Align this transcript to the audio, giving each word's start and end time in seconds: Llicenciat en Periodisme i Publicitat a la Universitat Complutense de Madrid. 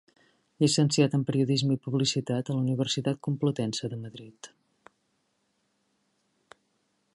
Llicenciat 0.63 1.17
en 1.17 1.25
Periodisme 1.27 1.75
i 1.75 1.81
Publicitat 1.87 2.49
a 2.49 2.55
la 2.55 2.63
Universitat 2.63 3.21
Complutense 3.29 3.93
de 3.93 4.01
Madrid. 4.07 4.53